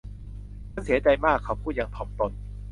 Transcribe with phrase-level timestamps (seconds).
[0.73, 2.31] ฉันเสียใจมาก เขาพูดอย่างถ่อมตน